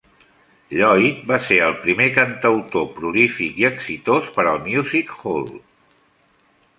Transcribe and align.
Lloyd 0.77 1.17
va 1.31 1.37
ser 1.49 1.57
el 1.65 1.75
primer 1.83 2.07
cantautor 2.15 2.87
prolífic 2.95 3.59
i 3.65 3.67
exitós 3.69 4.31
per 4.39 4.47
al 4.53 4.57
music 4.69 5.13
hall. 5.19 5.45